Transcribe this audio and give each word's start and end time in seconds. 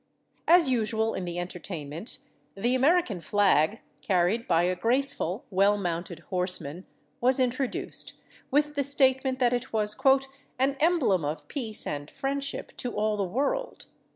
As 0.47 0.67
usual 0.67 1.13
in 1.13 1.25
the 1.25 1.37
entertainment 1.37 2.17
the 2.57 2.73
American 2.73 3.21
flag, 3.21 3.81
carried 4.01 4.47
by 4.47 4.63
a 4.63 4.75
graceful, 4.75 5.45
well 5.51 5.77
mounted 5.77 6.21
horseman, 6.31 6.87
was 7.19 7.39
introduced, 7.39 8.13
with 8.49 8.73
the 8.73 8.83
statement 8.83 9.37
that 9.37 9.53
it 9.53 9.71
was 9.71 9.95
"an 10.57 10.75
emblem 10.79 11.23
of 11.23 11.47
peace 11.47 11.85
and 11.85 12.09
friendship 12.09 12.75
to 12.77 12.95
all 12.95 13.15
the 13.15 13.23
world." 13.23 13.85